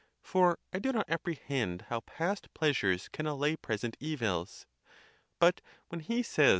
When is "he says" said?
5.99-6.49